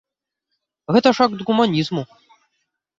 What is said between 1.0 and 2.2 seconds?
ж акт гуманізму.